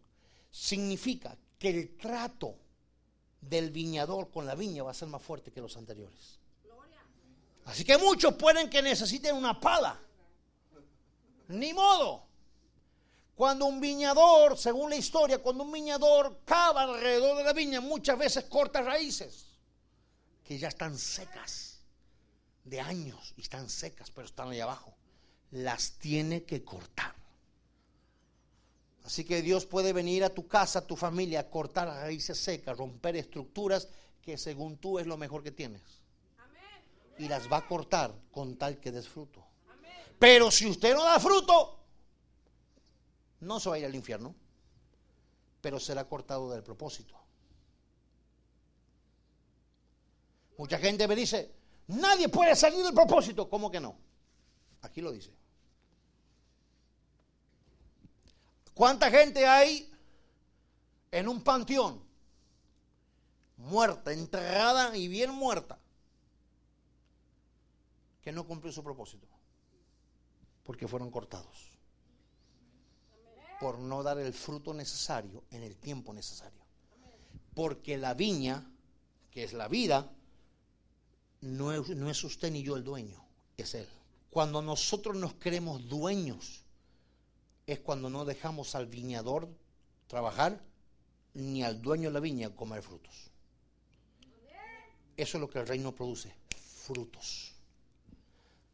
[0.51, 2.57] significa que el trato
[3.39, 6.39] del viñador con la viña va a ser más fuerte que los anteriores.
[7.66, 10.01] Así que muchos pueden que necesiten una pala.
[11.49, 12.25] Ni modo.
[13.35, 18.16] Cuando un viñador, según la historia, cuando un viñador cava alrededor de la viña, muchas
[18.16, 19.49] veces corta raíces
[20.43, 21.74] que ya están secas
[22.64, 24.94] de años y están secas, pero están ahí abajo.
[25.50, 27.14] Las tiene que cortar.
[29.04, 32.76] Así que Dios puede venir a tu casa, a tu familia, a cortar raíces secas,
[32.76, 33.88] romper estructuras
[34.22, 35.82] que según tú es lo mejor que tienes.
[37.18, 39.44] Y las va a cortar con tal que des fruto.
[40.18, 41.78] Pero si usted no da fruto,
[43.40, 44.34] no se va a ir al infierno,
[45.60, 47.14] pero será cortado del propósito.
[50.56, 51.52] Mucha gente me dice,
[51.87, 53.49] nadie puede salir del propósito.
[53.49, 53.97] ¿Cómo que no?
[54.82, 55.32] Aquí lo dice.
[58.74, 59.91] ¿Cuánta gente hay
[61.12, 62.03] en un panteón?
[63.57, 65.78] Muerta, enterrada y bien muerta.
[68.20, 69.26] Que no cumplió su propósito.
[70.64, 71.70] Porque fueron cortados.
[73.61, 76.61] Por no dar el fruto necesario en el tiempo necesario.
[77.55, 78.68] Porque la viña,
[79.30, 80.11] que es la vida,
[81.45, 83.22] no es, no es usted ni yo el dueño,
[83.57, 83.88] es Él.
[84.30, 86.62] Cuando nosotros nos creemos dueños,
[87.66, 89.49] es cuando no dejamos al viñador
[90.07, 90.61] trabajar
[91.34, 93.30] ni al dueño de la viña comer frutos.
[95.16, 96.34] Eso es lo que el reino produce,
[96.82, 97.53] frutos.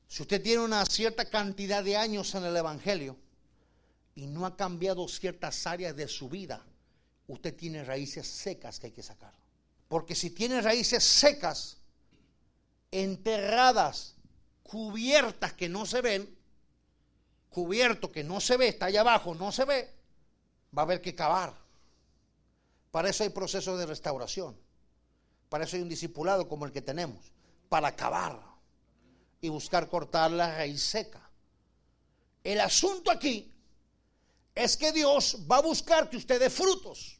[0.06, 3.16] Si usted tiene una cierta cantidad de años en el Evangelio
[4.14, 6.64] y no ha cambiado ciertas áreas de su vida,
[7.26, 9.34] usted tiene raíces secas que hay que sacar.
[9.88, 11.79] Porque si tiene raíces secas,
[12.90, 14.16] enterradas,
[14.62, 16.38] cubiertas que no se ven,
[17.48, 19.94] cubierto que no se ve, está allá abajo, no se ve,
[20.76, 21.54] va a haber que cavar.
[22.90, 24.56] Para eso hay procesos de restauración.
[25.48, 27.32] Para eso hay un discipulado como el que tenemos,
[27.68, 28.40] para cavar
[29.40, 31.28] y buscar cortar la raíz seca.
[32.42, 33.52] El asunto aquí
[34.54, 37.19] es que Dios va a buscar que usted dé frutos.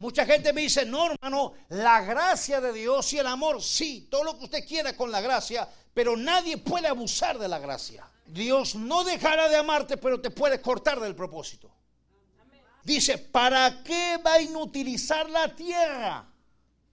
[0.00, 4.22] Mucha gente me dice, no, hermano, la gracia de Dios y el amor, sí, todo
[4.22, 8.08] lo que usted quiera con la gracia, pero nadie puede abusar de la gracia.
[8.26, 11.70] Dios no dejará de amarte, pero te puede cortar del propósito.
[12.84, 16.26] Dice, ¿para qué va a inutilizar la tierra?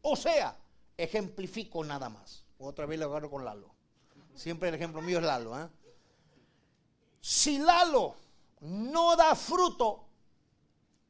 [0.01, 0.57] O sea,
[0.97, 2.43] ejemplifico nada más.
[2.57, 3.69] Otra vez lo agarro con Lalo.
[4.33, 5.59] Siempre el ejemplo mío es Lalo.
[5.59, 5.67] ¿eh?
[7.21, 8.15] Si Lalo
[8.61, 10.05] no da fruto,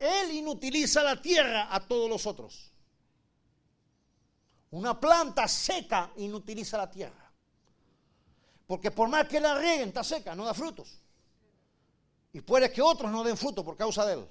[0.05, 2.71] él inutiliza la tierra a todos los otros.
[4.71, 7.31] Una planta seca inutiliza la tierra.
[8.67, 11.01] Porque por más que la rieguen, está seca, no da frutos.
[12.33, 14.27] Y puede que otros no den fruto por causa de él.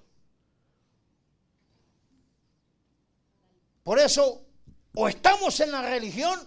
[3.83, 4.45] Por eso,
[4.95, 6.41] o estamos en la religión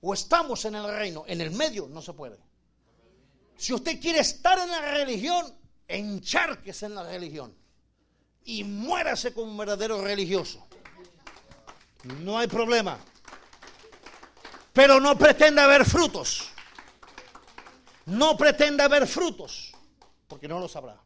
[0.00, 1.24] o estamos en el reino.
[1.26, 2.38] En el medio no se puede.
[3.56, 5.54] Si usted quiere estar en la religión,
[5.88, 7.65] encharquese en la religión
[8.46, 10.66] y muérase como un verdadero religioso.
[12.22, 12.98] No hay problema.
[14.72, 16.48] Pero no pretenda ver frutos.
[18.06, 19.72] No pretenda ver frutos,
[20.28, 20.96] porque no lo sabrá.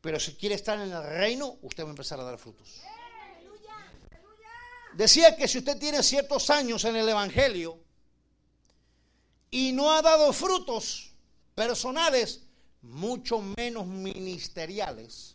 [0.00, 2.82] Pero si quiere estar en el reino, usted va a empezar a dar frutos.
[4.92, 7.80] Decía que si usted tiene ciertos años en el Evangelio
[9.50, 11.10] y no ha dado frutos
[11.56, 12.44] personales,
[12.80, 15.33] mucho menos ministeriales,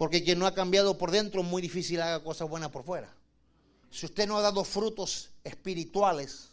[0.00, 3.14] porque quien no ha cambiado por dentro, muy difícil haga cosas buenas por fuera.
[3.90, 6.52] Si usted no ha dado frutos espirituales,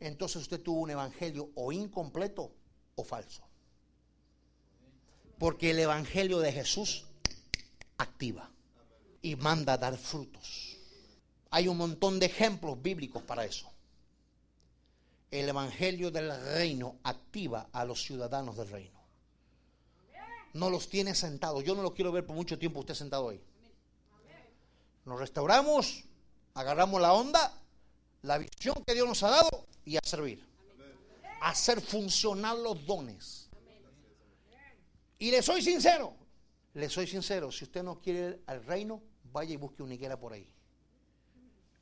[0.00, 2.50] entonces usted tuvo un evangelio o incompleto
[2.96, 3.44] o falso.
[5.38, 7.04] Porque el evangelio de Jesús
[7.98, 8.50] activa
[9.22, 10.76] y manda a dar frutos.
[11.50, 13.70] Hay un montón de ejemplos bíblicos para eso.
[15.30, 18.95] El evangelio del reino activa a los ciudadanos del reino.
[20.56, 21.62] No los tiene sentados.
[21.64, 23.40] Yo no lo quiero ver por mucho tiempo usted sentado ahí.
[25.04, 26.04] Nos restauramos,
[26.54, 27.52] agarramos la onda,
[28.22, 30.44] la visión que Dios nos ha dado y a servir.
[31.40, 33.48] A hacer funcionar los dones.
[35.18, 36.14] Y le soy sincero,
[36.74, 39.02] le soy sincero, si usted no quiere ir al reino,
[39.32, 40.50] vaya y busque una higuera por ahí.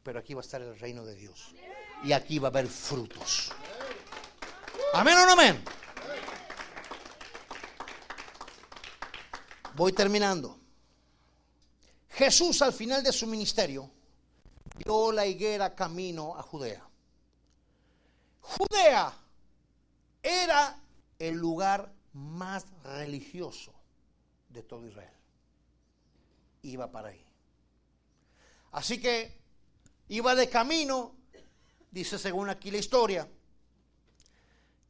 [0.03, 1.55] Pero aquí va a estar el reino de Dios.
[2.05, 3.51] Y aquí va a haber frutos.
[4.93, 5.65] Amén o no amén.
[9.77, 10.59] Voy terminando.
[12.11, 13.91] Jesús al final de su ministerio
[14.79, 16.89] dio la higuera camino a Judea.
[18.41, 19.13] Judea
[20.23, 20.79] era
[21.19, 23.73] el lugar más religioso
[24.49, 25.11] de todo Israel.
[26.63, 27.25] Iba para ahí.
[28.71, 29.37] Así que
[30.09, 31.17] iba de camino,
[31.91, 33.29] dice según aquí la historia,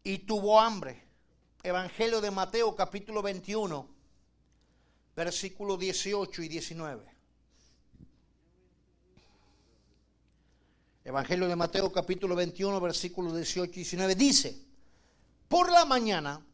[0.03, 1.03] y tuvo hambre.
[1.62, 3.93] Evangelio de Mateo capítulo 21,
[5.14, 7.14] versículos 18 y 19.
[11.04, 14.58] Evangelio de Mateo capítulo 21, versículos 18 y 19 dice,
[15.48, 16.44] por la mañana,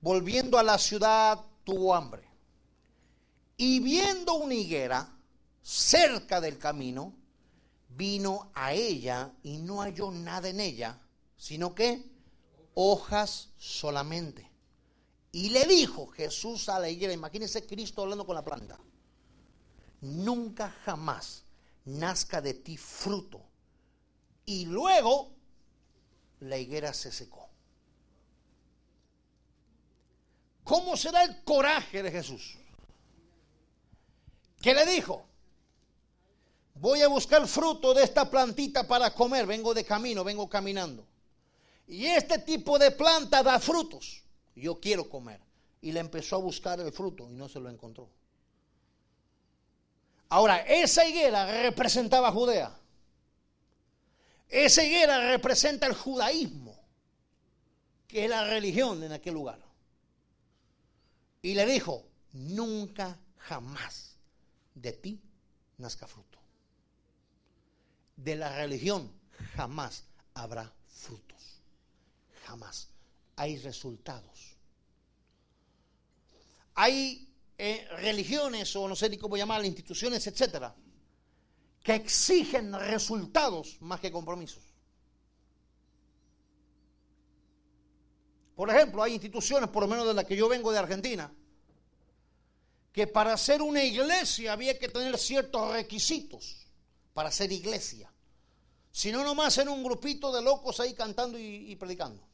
[0.00, 2.22] volviendo a la ciudad, tuvo hambre.
[3.56, 5.12] Y viendo una higuera
[5.60, 7.14] cerca del camino,
[7.88, 11.00] vino a ella y no halló nada en ella,
[11.36, 12.04] sino que
[12.74, 14.53] hojas solamente.
[15.34, 18.78] Y le dijo Jesús a la higuera, imagínense Cristo hablando con la planta,
[20.00, 21.42] nunca jamás
[21.86, 23.42] nazca de ti fruto.
[24.46, 25.32] Y luego
[26.38, 27.48] la higuera se secó.
[30.62, 32.56] ¿Cómo será el coraje de Jesús?
[34.62, 35.26] ¿Qué le dijo?
[36.76, 39.46] Voy a buscar fruto de esta plantita para comer.
[39.46, 41.04] Vengo de camino, vengo caminando.
[41.88, 44.23] Y este tipo de planta da frutos.
[44.54, 45.40] Yo quiero comer.
[45.80, 48.08] Y le empezó a buscar el fruto y no se lo encontró.
[50.30, 52.74] Ahora, esa higuera representaba a Judea.
[54.48, 56.78] Esa higuera representa el judaísmo,
[58.06, 59.58] que es la religión en aquel lugar.
[61.42, 64.16] Y le dijo, nunca jamás
[64.74, 65.20] de ti
[65.78, 66.38] nazca fruto.
[68.16, 69.12] De la religión
[69.56, 71.60] jamás habrá frutos.
[72.46, 72.93] Jamás.
[73.36, 74.56] Hay resultados.
[76.74, 80.74] Hay eh, religiones, o no sé ni cómo llamar, instituciones, etcétera,
[81.82, 84.62] que exigen resultados más que compromisos.
[88.56, 91.32] Por ejemplo, hay instituciones, por lo menos de las que yo vengo de Argentina,
[92.92, 96.66] que para ser una iglesia había que tener ciertos requisitos
[97.12, 98.10] para ser iglesia.
[98.90, 102.33] Si no, nomás en un grupito de locos ahí cantando y predicando.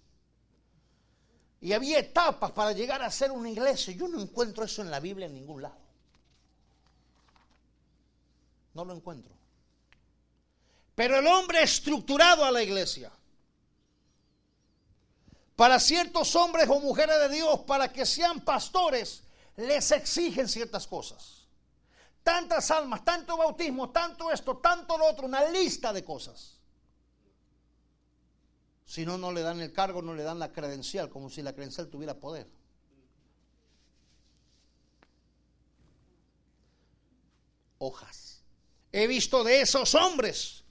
[1.61, 3.95] Y había etapas para llegar a ser una iglesia.
[3.95, 5.77] Yo no encuentro eso en la Biblia en ningún lado.
[8.73, 9.33] No lo encuentro.
[10.95, 13.13] Pero el hombre estructurado a la iglesia.
[15.57, 19.23] Para ciertos hombres o mujeres de Dios, para que sean pastores,
[19.57, 21.47] les exigen ciertas cosas.
[22.23, 26.60] Tantas almas, tanto bautismo, tanto esto, tanto lo otro, una lista de cosas.
[28.91, 31.53] Si no, no le dan el cargo, no le dan la credencial, como si la
[31.53, 32.49] credencial tuviera poder.
[37.79, 38.43] Hojas.
[38.91, 40.65] He visto de esos hombres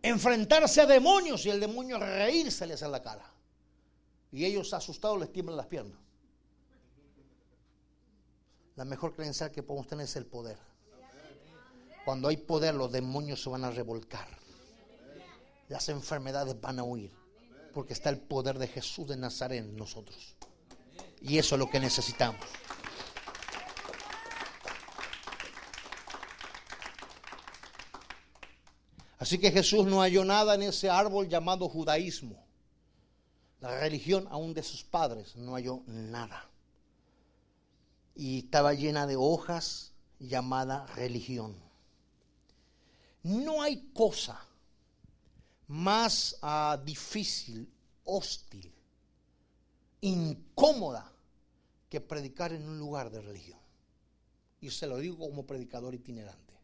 [0.00, 3.28] enfrentarse a demonios y el demonio reírseles en la cara.
[4.30, 5.98] Y ellos asustados les tiemblan las piernas.
[8.76, 10.58] La mejor credencial que podemos tener es el poder.
[12.04, 14.28] Cuando hay poder, los demonios se van a revolcar.
[15.68, 17.25] Las enfermedades van a huir.
[17.76, 20.34] Porque está el poder de Jesús de Nazaret en nosotros.
[21.20, 22.40] Y eso es lo que necesitamos.
[29.18, 32.42] Así que Jesús no halló nada en ese árbol llamado judaísmo.
[33.60, 36.48] La religión aún de sus padres no halló nada.
[38.14, 41.54] Y estaba llena de hojas llamada religión.
[43.22, 44.46] No hay cosa
[45.68, 47.68] más uh, difícil,
[48.04, 48.72] hostil,
[50.00, 51.12] incómoda
[51.88, 53.58] que predicar en un lugar de religión.
[54.60, 56.54] Y se lo digo como predicador itinerante.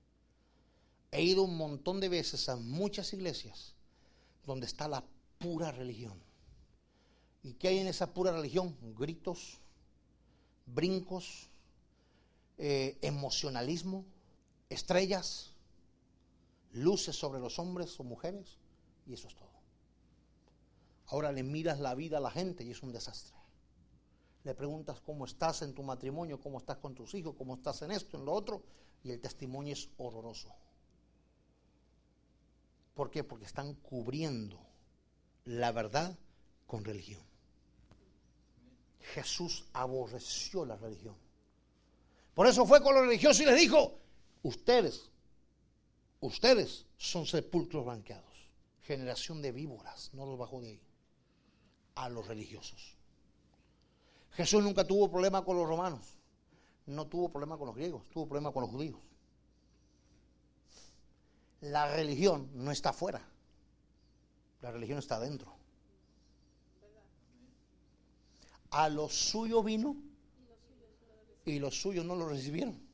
[1.10, 3.74] He ido un montón de veces a muchas iglesias
[4.46, 5.04] donde está la
[5.38, 6.18] pura religión.
[7.42, 8.76] ¿Y qué hay en esa pura religión?
[8.96, 9.58] Gritos,
[10.66, 11.48] brincos,
[12.58, 14.04] eh, emocionalismo,
[14.70, 15.50] estrellas,
[16.72, 18.58] luces sobre los hombres o mujeres,
[19.06, 19.50] y eso es todo.
[21.06, 23.36] Ahora le miras la vida a la gente y es un desastre.
[24.44, 27.92] le preguntas cómo estás en tu matrimonio, cómo estás con tus hijos, cómo estás en
[27.92, 28.62] esto, en lo otro,
[29.04, 30.52] y el testimonio es horroroso.
[32.94, 33.22] ¿Por qué?
[33.22, 34.58] Porque están cubriendo
[35.44, 36.18] la verdad
[36.66, 37.22] con religión.
[39.14, 41.16] Jesús aborreció la religión.
[42.34, 43.98] Por eso fue con los religiosos y les dijo,
[44.42, 45.10] ustedes,
[46.20, 48.31] ustedes son sepulcros blanqueados,
[48.82, 50.80] generación de víboras, no los bajó de ahí,
[51.94, 52.96] a los religiosos.
[54.32, 56.18] Jesús nunca tuvo problema con los romanos,
[56.86, 58.98] no tuvo problema con los griegos, tuvo problema con los judíos.
[61.60, 63.22] La religión no está afuera,
[64.60, 65.54] la religión está adentro.
[68.70, 69.96] A lo suyo vino
[71.44, 72.91] y los suyos no lo recibieron.